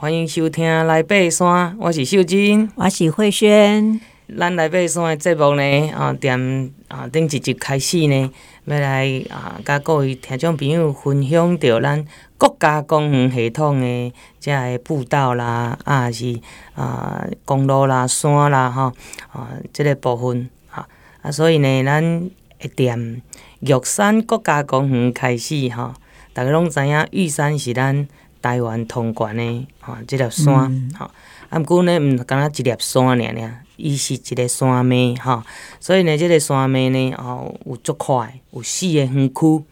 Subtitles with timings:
[0.00, 1.46] 欢迎收听《来爬山》，
[1.78, 4.00] 我是秀珍，我是慧萱。
[4.38, 8.30] 咱来爬山的节目呢，啊，踮啊，顶一集开始呢，
[8.64, 12.02] 要来啊，甲各位听众朋友分享着咱
[12.38, 14.10] 国家公园系统的
[14.40, 16.40] 遮个步道啦，啊是
[16.72, 18.84] 啊公路啦、山啦，吼
[19.30, 20.88] 啊，即、这个部分啊
[21.20, 22.02] 啊，所以呢，咱
[22.58, 23.20] 会踮
[23.58, 25.94] 玉山国家公园开始哈。
[26.32, 28.08] 大家拢知影，玉山是咱
[28.40, 31.10] 台湾通关的吼，即条山吼。
[31.48, 35.42] 啊，毋过呢，毋敢若一粒山尔尔，伊是一个山脉吼。
[35.80, 39.64] 所以呢，即个山脉呢，吼有足快，有四个园区。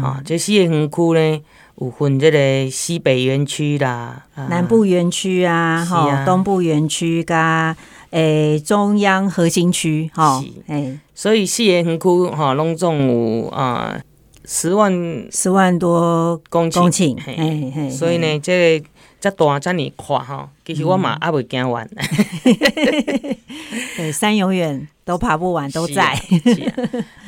[0.00, 1.42] 吼，即四个园区呢，
[1.78, 7.76] 有分即个西北园区啦，南部园区啊，吼，东部园区加
[8.10, 14.00] 诶中央核心区，吼，诶，所以四个园区吼，拢总有啊。
[14.46, 14.92] 十万
[15.32, 18.86] 十万多公顷，公顷嘿，嘿，嘿，所以呢，这个
[19.20, 21.88] 这大这尼宽哈，其实我嘛也未惊完。
[23.96, 26.16] 对，山永远都爬不完，都在。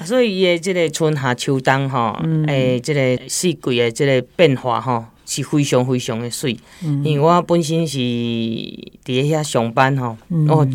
[0.05, 6.57] 所以伊的这个春夏秋冬哈，诶、这个四季的这个变化哈，是非常非常的水。
[6.85, 10.67] 嗯、因为我本身是伫遐上班吼，嗯、我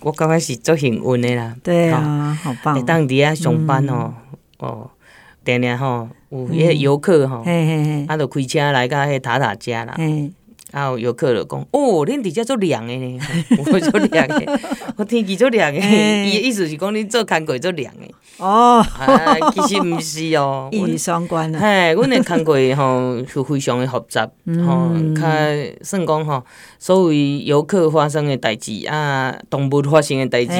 [0.00, 1.56] 我感觉是足幸运的啦。
[1.64, 2.84] 对啊，好棒！
[2.86, 4.14] 当伫遐上班哦，
[4.60, 4.90] 嗯、哦。
[5.48, 7.38] 定定吼，有迄个游客吼，
[8.06, 9.94] 啊，着开车来到迄塔塔家啦。
[10.72, 13.18] 啊，有游客就讲，哦，恁伫遮做凉的呢，
[13.58, 14.60] 我做凉的，
[14.96, 15.78] 我天气做凉的。
[15.78, 18.06] 伊诶意思是讲恁做工课做凉的。
[18.38, 18.84] 哦，
[19.54, 21.58] 其实毋是哦， 一语双关啊。
[21.58, 24.28] 嘿，阮诶工课吼是非常的复杂，
[24.66, 25.22] 吼，较
[25.82, 26.44] 算讲吼，
[26.78, 30.52] 所有游客发生的代志啊，动物发生的代志，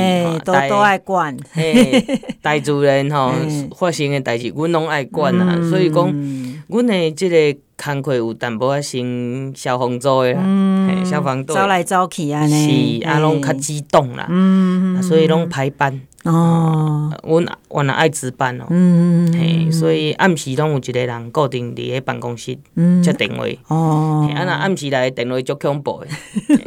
[0.45, 1.36] 都都爱管。
[1.53, 2.03] 嘿，
[2.41, 3.33] 大自然吼
[3.77, 5.61] 发生的代志，阮拢爱管啊。
[5.69, 6.06] 所以讲，
[6.69, 7.61] 阮诶即个。
[7.82, 16.00] 工课有淡薄仔像消防组的啦，嗯、消防队走来走去安尼，是啊，拢较激动啦，嗯、所以拢排班。
[16.24, 22.58] 哦，阮原来爱值班哦，嗯，嘿，所以暗时拢有一个人固定伫咧办公室
[23.02, 26.08] 接电话，哦，啊那暗时来电话足恐怖诶，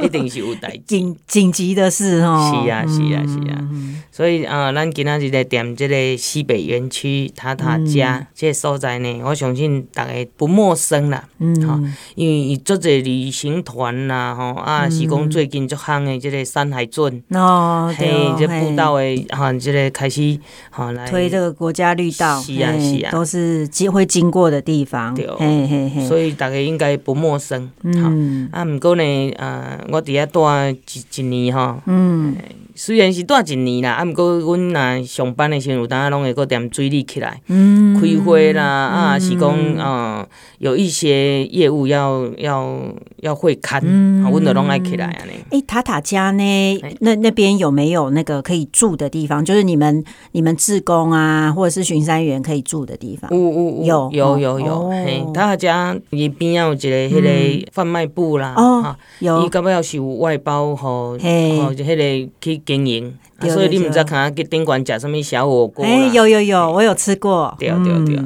[0.06, 3.68] 一定是有代紧紧急的事哦，是啊是啊是啊，
[4.10, 11.78] 所以啊，咱今仔日来点这个西北园区塔塔家这个所在呢，我相信大家不陌生啦，嗯，哈，
[12.14, 19.24] 因为伊做这旅行团啦，吼啊，是讲最近足夯诶，这个山海圳哦，嘿，这步道诶。
[19.54, 20.38] 啊，这个开始
[20.70, 27.70] 好来推这个国家绿道，是啊是啊，都是机会经过的地方，对，嘿嘿嘿，所以大家应该不陌生。
[27.82, 32.34] 嗯，啊，不过呢，呃，我伫遐待一一年哈，嗯。
[32.74, 34.68] 虽然是待一年啦，啊，毋过阮
[34.98, 40.26] 若上班的时阵，有当拢会搁点水里起来，嗯、开会啦，啊，是讲啊，
[40.58, 42.78] 有一些业务要要
[43.18, 43.78] 要会看，
[44.24, 45.32] 啊，阮就拢爱起来安尼。
[45.50, 46.82] 诶，塔塔家呢？
[47.00, 49.44] 那那边有没有那个可以住的地方？
[49.44, 50.02] 就是你们
[50.32, 53.30] 你们志工啊，或者是巡山员可以住的地方？
[53.30, 57.22] 有有有有有，嘿，塔塔家伊边仔有一个迄
[57.64, 62.62] 个贩卖部啦，哦，有，伊到尾是有外包吼，吼，就迄个去。
[62.72, 63.18] 经营。
[63.48, 65.84] 所以你毋知看去宾馆食什么小火锅？
[65.84, 67.54] 哎，有有有，我有吃过。
[67.58, 68.16] 对对对，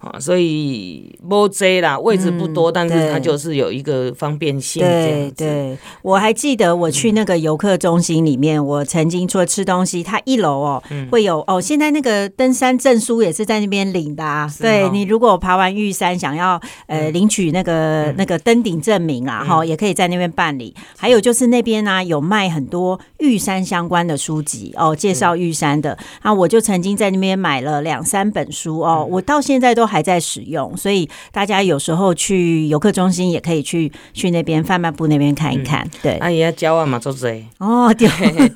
[0.00, 4.82] 啊，所以无济啦，位置不多，但是它就是有一个方便性。
[4.82, 14.50] 对对，我还记得我去那个游客中心里面，我曾经除了吃东西，它一楼哦会有哦，现在那个登山证书也是在那边领的啊。
[14.60, 20.74] 对，你如果爬完玉山，想要呃领取那个那个登顶证明啊，哈，也可以在那边办理。
[20.96, 24.65] 还有就是那边呢有卖很多玉山相关的书籍。
[24.76, 25.96] 哦，介绍玉山的。
[26.22, 35.88] 啊，我就曾经在那边买了两三本书哦，我到现在都还在使用，所以大家有时候去游客中心也可以去去那边贩卖部那边看一看。
[36.02, 38.08] 对，阿姨要教啊嘛足济哦，对，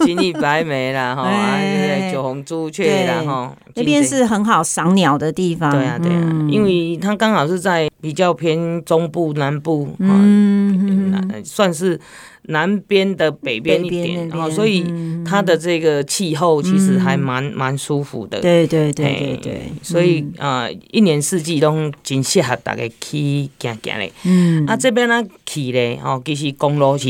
[0.05, 1.31] 金翼白眉啦，哈，
[2.13, 5.71] 九红朱雀啦，哈，那边是很好赏鸟的地方。
[5.71, 12.01] 对啊，对啊，因为它刚好是在比较偏中部南部，嗯，算是。
[12.51, 14.85] 南边的北边一点，然后所以
[15.25, 18.41] 它的这个气候其实还蛮蛮舒服的。
[18.41, 24.13] 对对对对对，所以啊，一年四季都真适合大家去行行嘞。
[24.25, 27.09] 嗯，啊这边呢去嘞，哦，其实公路是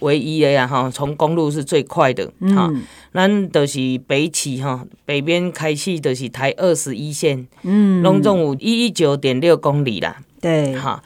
[0.00, 2.30] 唯一的呀，哈，从公路是最快的。
[2.54, 2.68] 哈，
[3.12, 10.16] 咱就是北起哈，北边开始就是台二十一线，嗯，拢总有一一九点六公里啦。
[10.40, 11.02] 对，哈。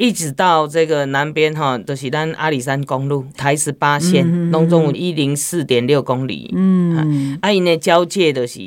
[0.00, 6.50] 一直到这个南边哈，都、就是咱阿里山公路台十八线，拢总有一零四点六公里。
[6.56, 8.60] 嗯，啊，因呢交界都是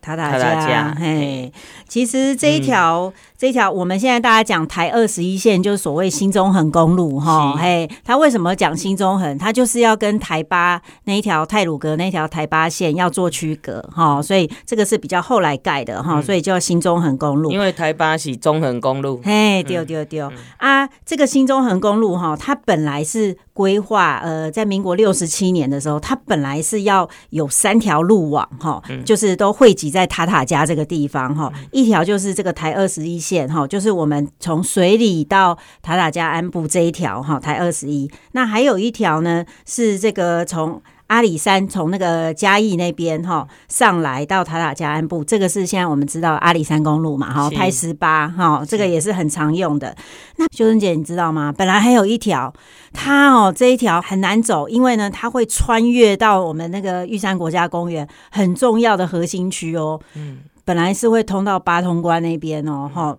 [0.00, 1.52] 塔塔加，嘿，
[1.86, 9.36] 其实这一条、嗯、这一条，我们现在大家讲台二十一线，就是所谓新中横公路哈，嘿，他为什么讲新中横？
[9.36, 17.52] 他就是要跟台八那一条泰鲁阁那条台八线要做区隔哈，所以这个是比较后来盖的哈，所以叫新中横公路。
[17.52, 29.89] 因为台八是中横公路，嘿，对对对、嗯、啊，这个新中横公路哈，它本来是规划呃，在民国六十七年的时候，它本来是要有三条路网哈，就是都汇集。
[29.90, 38.10] 在塔塔家这个地方哈，一条就是这个台二十一线哈，就是我们从水里到塔塔家安部这一条哈，台二十一。
[38.32, 40.80] 那还有一条呢，是这个从。
[41.10, 49.92] 阿里山从那个嘉义那边哈上来到塔塔加安部，这个是现在我们知道阿里山公路嘛哈，台十八哈，这个也是很常用的。
[50.36, 51.52] 那秀真姐你知道吗？
[51.58, 52.54] 本来还有一条，
[52.92, 60.00] 它哦这一条很难走，因为呢它会穿越到我们那个玉山国家公园很重要的核心区哦。
[60.14, 63.18] 嗯，本来是会通到八通关那边哦哈。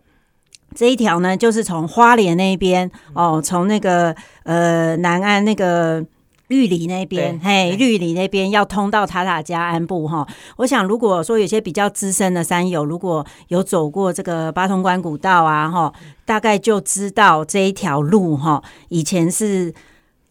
[0.74, 6.06] 这一条呢就是从花莲那边哦，从那个呃南安那个。
[6.51, 10.27] 玉里那边，嘿，绿里那边要通到塔塔加安部哈。
[10.57, 15.92] 我想，如果说有些比较资深的山友，如果有走过这个八通关古道啊，哈，
[16.25, 19.74] 大概就知道这一条路哈，以前是。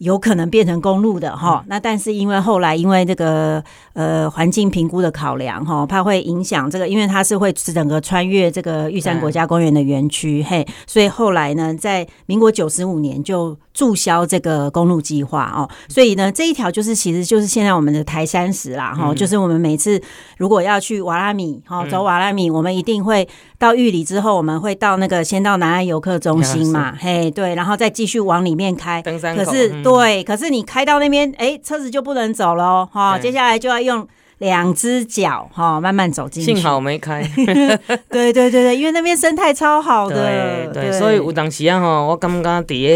[0.01, 3.63] 有可能变成公路的哈，那但是因为后来因为这个
[3.95, 20.01] 呃环境评估的考量哈，怕会影响这个，因为它是会整个穿越这个玉山国家公园的园区嘿，所以后来呢，在民国九十五年就注销这个公路计划哦，所以呢这一条就是其实就是现在我们的台山石啦哈，就是我们每次
[20.39, 23.27] 如果要去瓦拉米哈走瓦拉米，我们一定会
[23.59, 29.71] 到玉里之后，我们会到那个先到南安游客中心嘛，嘿对，然后再继续往里面开，登山可是。
[29.83, 34.09] 对，可是你开到那边，哎，车子就不能走喽，哈，接下来就要用。
[34.41, 36.55] 两只脚哈，慢慢走进去。
[36.55, 37.23] 幸好我没开。
[38.09, 40.17] 对对对对，因为那边生态超好的。
[40.73, 42.89] 对对，所以有当时啊哈，我刚刚底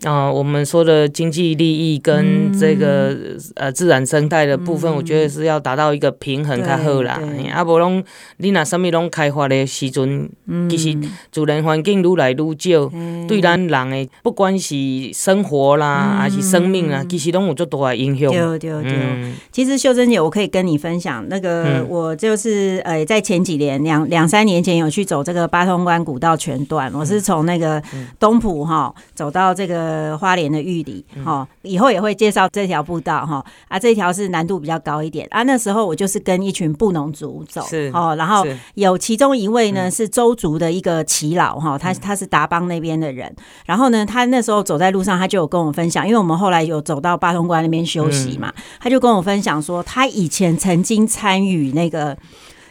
[0.00, 7.20] 下啊，我们说的经济利益跟这个、嗯、呃自然生态的部分、嗯，我觉得是要达到一个平衡较好啦。
[7.54, 8.02] 啊，无拢
[8.38, 10.98] 你若什么拢开发的时阵、嗯，其实
[11.30, 14.74] 自然环境愈来愈少，嗯、对咱人的不管是
[15.12, 18.28] 生活啦，还、嗯、是生命啊，其实拢有足大的影响。
[18.28, 20.71] 对对对、嗯，其实秀珍姐，我可以跟你。
[20.72, 21.22] 你分享。
[21.28, 27.80] 那个，我就是呃，在前几年两两三年前有去走这个八通关古道全段，我是从那个
[28.18, 33.44] 东埔哈走到这个花莲的玉里哈，以后也会介绍这条步道哈。
[33.68, 35.26] 啊，这条是难度比较高一点。
[35.30, 35.42] 啊。
[35.42, 43.34] 那时候我就是跟一群布农族走，是哦，然后有其中一位呢是周族的一个耆老哈，他他是达邦那边的人，
[43.66, 50.52] 然后呢，他那时候走在路上，他就有跟我分享，因为我们后来有走到八通关那边休息嘛，他就跟我分享说，他以前。
[50.62, 52.16] 曾经参与那个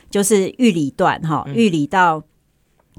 [0.09, 2.23] 就是玉里段哈，玉里到。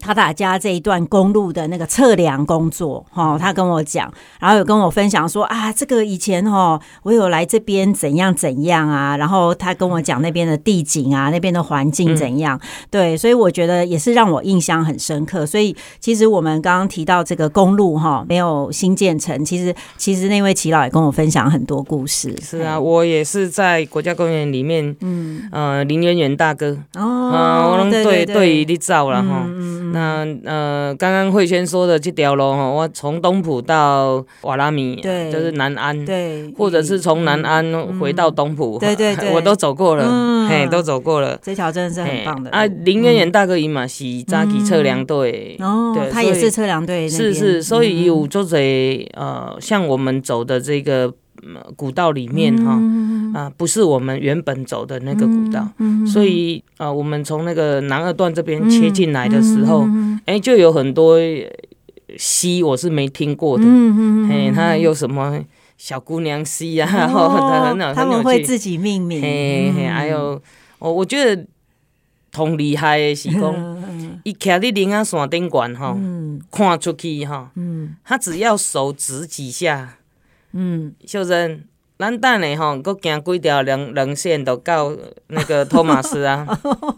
[0.01, 12.59] 塔塔家这一段公路的那个测量工作，哈，他跟我讲，然后有跟我分享说啊，这个以前哈，我有来这边怎样怎样啊，然后他跟我讲那边的地景啊，那边的环境怎样，
[12.91, 15.47] 对，所以我觉得也是让我印象很深刻。
[15.47, 22.35] 所以其实我们刚刚提到这个公路哈，没有新建成，其实其实那位齐老也跟我分享很多故事。
[22.43, 26.77] 是啊，我也是在国家公园里面，嗯，呃，林源元大哥。
[26.95, 29.47] 哦，我对对对，你照了哈。
[29.93, 37.65] 那呃，刚刚慧轩说的这条路哈，我从东埔到瓦拉米，对，就是南安，对，或者是从南安
[37.99, 41.39] 回到东埔，对对 对，我都走过了，嗯、嘿，都走过了。
[41.43, 42.51] 这条真的是很棒的。
[42.51, 51.13] 啊，林渊源大哥伊嘛是扎基测量队，哦，他也是测量队，是是，所以有就是呃，像我们走的这个。
[51.75, 52.79] 古道里面哈、
[53.33, 59.87] 嗯、啊，不是我们原本走的那个古道，嗯、所以啊，我们从那个南二段这边切进来的时候，
[60.27, 61.19] 哎、就有很多
[62.17, 65.43] 溪我是没听过的，嗯嗯，它有什么
[65.79, 70.41] 小姑娘溪啊，然 后很很他们会自己命名，嘿嘿，还有
[70.79, 71.47] 我我觉得
[72.31, 75.97] 同厉害的是讲，一徛在灵安山顶管哈，
[76.51, 79.97] 看出去哈，嗯，他只要手指几下。
[80.55, 81.65] 嗯，秀真，
[82.03, 84.91] 咱等下吼，搁行几条棱棱线，都到
[85.29, 86.45] 那个托马斯啊，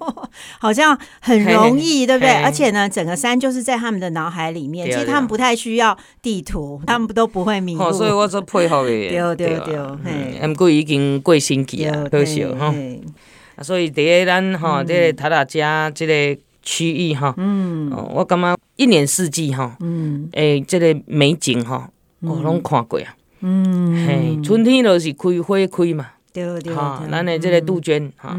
[0.58, 2.30] 好像很容易，对不对？
[2.42, 7.92] 而且呢，整个山就是在他们的脑海里面，其实他们不太需要地图，他们都不会迷路。
[7.92, 12.75] 所以我说配合的，对对对，嘿，毋过已经过星期啊，可惜哈。
[13.61, 21.90] 所以第一咱吼，这个塔塔加这个区域哈，嗯，我感觉一年四季哈，嗯，诶，这个美景哈，
[22.23, 23.14] 我拢看过啊。
[23.46, 28.30] 嗯，嘿，春天就是开花开嘛，对对，哈，咱的这个杜鹃，哈，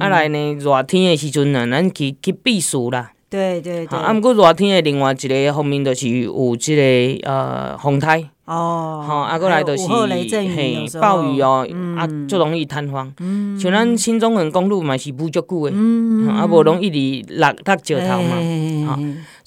[0.00, 3.12] 啊来呢，热天的时阵呢，咱去去避暑啦。
[3.30, 3.98] 对对对。
[3.98, 8.28] 啊，毋过热天的另外一个方面，就是有这个呃风台。
[8.46, 13.06] 哦，吼，啊，过来就是嘿暴雨哦，啊，就容易瘫痪。
[13.20, 15.76] 嗯，像咱新中横公路嘛是铺足久的，
[16.32, 18.98] 啊，无容易哩落落石头嘛，哈，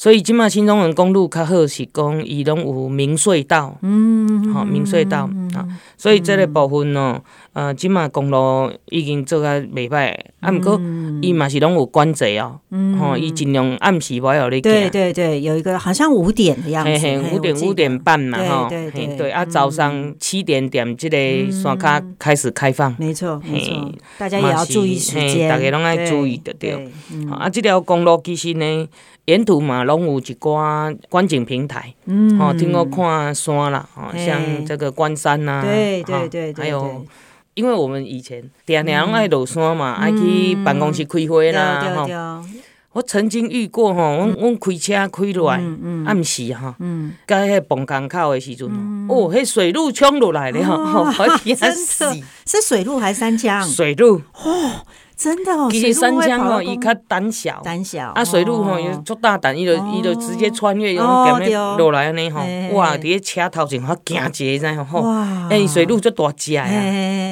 [0.02, 5.62] 所以即马新中横公路较好是讲伊拢有明隧道，嗯，好明隧道啊，
[5.96, 7.22] 所以这个部分呢，
[7.54, 10.82] 呃，即马公路已经做甲袂歹，啊，毋过
[11.22, 12.60] 伊嘛是拢有管制哦，
[13.00, 14.64] 吼，伊尽量暗时无要你行。
[14.64, 18.70] 对对对，有一个好像五点的样子，嘿嘿，五点五点半嘛，吼。
[18.70, 22.96] 对对啊，早上七点点，这个山卡开始开放。
[22.98, 26.92] 没错，没错，大家也要注意时间，大家拢爱注意的对。
[27.30, 28.88] 啊，这条公路其实呢，
[29.32, 32.38] 沿途嘛拢有一寡观景平台，嗯。
[32.38, 37.06] 哦，听我看山啦，哦，像这个关山呐，对对对，还有，
[37.54, 42.44] 因为我们以前常常爱落山嘛，爱去办公室开会啦，哈。
[42.94, 45.64] 我曾经遇过吼，阮阮开车开落来，
[46.06, 46.76] 暗时哈，
[47.26, 48.68] 甲迄个崩港口的时阵，
[49.08, 50.60] 哦，迄水路冲落来了！
[52.46, 53.64] 是水路还是山江？
[53.66, 54.22] 水路。
[54.44, 54.86] 哦，
[55.22, 55.68] 真的哦。
[55.70, 58.10] 其实山羌吼，伊较胆小，胆小。
[58.16, 62.42] 啊，水路吼又足大胆，伊就伊就直接穿越，用点咧落来安尼吼，
[62.74, 62.96] 哇！
[62.98, 65.02] 伫咧车头前好惊一个，知影吼？
[65.02, 65.48] 哇！
[65.50, 66.68] 哎，水路足大只啊！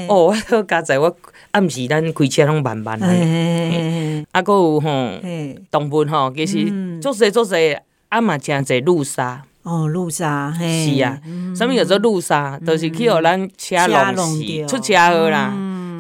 [0.07, 1.15] 哦，我好佳哉我。
[1.51, 4.89] 暗时咱开车拢慢慢来，啊，搁有吼
[5.71, 9.41] 动物吼，其实做些做些，啊嘛诚侪路杀。
[9.63, 11.19] 哦，路杀，是啊，
[11.55, 12.59] 啥物叫做路杀？
[12.65, 13.75] 就是去互咱车
[14.15, 15.51] 弄死，出车祸啦，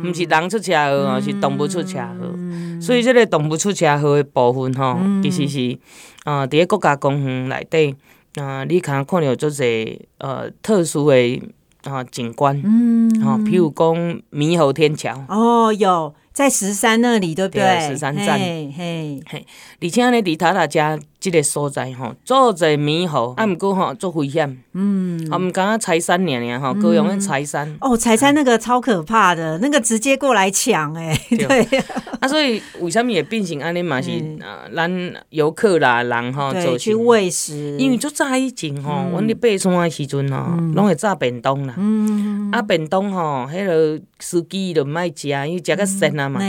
[0.03, 2.81] 毋是人出车祸哦，是动物出车祸。
[2.81, 5.77] 所以这个动物出车祸的部分吼，其实是
[6.23, 7.95] 啊，伫个国家公园内底
[8.41, 11.41] 啊，你可能看到做些呃特殊的。
[11.83, 17.87] 啊，景观，嗯，啊，譬如讲猕猴天桥，哦，有在十三那里，对不对？
[17.87, 19.45] 十三站，嘿，嘿，
[19.81, 20.99] 而且呢，伫塔塔家。
[21.19, 31.67] 这个所在吼，做者猕猴，啊，毋过吼做危险，嗯，啊，毋敢啊，财山尔尔吼，高雄采山，哦，财山那个超可怕的，那个直接过来抢 诶，对，
[32.21, 34.01] 啊，所以为什么会变成安尼嘛？
[34.01, 34.11] 是
[34.41, 46.39] 啊，咱游客啦，人吼，走，去喂食，因为做早以前吼，阮伫爬山诶时阵吼，拢会炸便当啦，嗯，啊，便当吼，迄个司机就毋爱食，因为食较鲜啊嘛，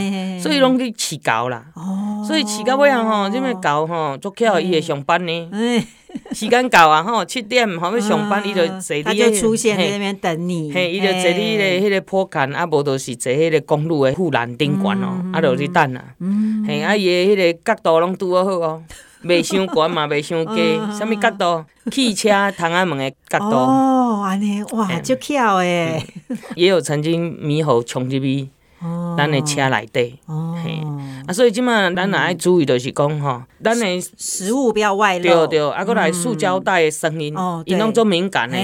[0.40, 4.59] 所以拢去饲狗啦，哦，所以饲到尾啊吼，即个狗吼，足巧。
[4.60, 5.50] 伊会上班呢，
[6.32, 10.72] 时间到啊吼，七点后要上班，伊就坐伫，他就出现在那边等你。
[10.72, 16.04] 嘿，伊就坐伫迄个，迄个坡坎，啊，无就是坐迄个公路的护栏顶悬哦，啊，就去等啊。
[16.66, 18.82] 嘿，啊，伊的迄个角度拢拄好好哦，
[19.24, 21.64] 袂伤悬嘛，袂伤低，啥物角度？
[21.90, 23.56] 汽车窗仔门的角度。
[23.56, 26.04] 哦，安尼哇，足巧诶。
[26.56, 28.48] 也有曾经猕猴冲入去
[29.16, 30.18] 咱的车内底。
[30.62, 30.80] 嘿。
[31.26, 35.46] 啊，所以即马咱也爱注意，就是讲吼，咱的食物不要外漏。
[35.46, 37.34] 对对，啊，过来塑胶袋的声音，
[37.66, 38.56] 伊拢做敏感的，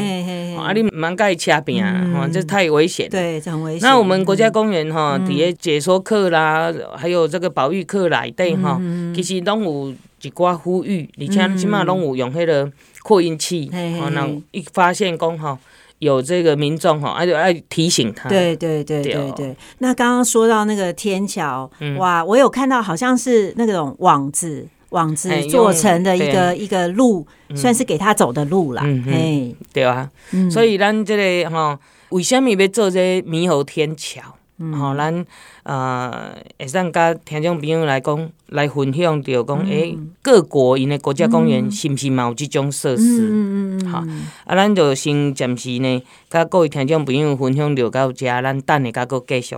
[0.57, 3.09] 啊，你毋通甲伊车边啊，吼，这太危险。
[3.11, 3.89] 对，很危险。
[3.89, 8.81] 那我们国家公园吼，伫个解说课啦，还有这个保育课内底吼，
[9.15, 13.71] 其实拢有一寡呼吁，而且即马拢有用迄个扩音器，
[14.01, 15.59] 吼，然后一发现讲吼。
[15.99, 18.29] 有这个民众哈，而且要提醒他。
[18.29, 19.57] 对对对对对。
[19.79, 28.83] 那刚刚说到那个天桥，哇，我有看到好像是那种网子，网子做成的一个一个路，算是给他走的路啦。
[29.09, 30.11] 哎，对啊。
[30.51, 31.79] 所以咱这个哈，
[32.11, 34.21] 为什么要做这猕猴天桥？
[34.73, 35.27] 好，咱
[35.65, 43.29] 呃，会使甲听众朋友来讲，来分享着讲，诶，各国因的国家公园是毋是嘛有即种设施？
[43.31, 43.99] 嗯嗯好，
[44.47, 49.57] 啊，咱就先暂时呢，甲各位听众朋友分享着到遮，咱等下甲佫继续。